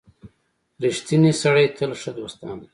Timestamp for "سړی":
1.41-1.65